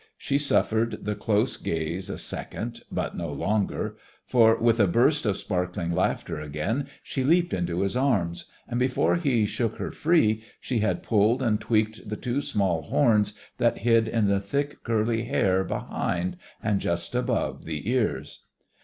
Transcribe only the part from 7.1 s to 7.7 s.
leaped